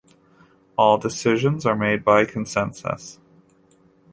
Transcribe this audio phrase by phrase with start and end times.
[0.79, 3.19] All decisions are made by consensus.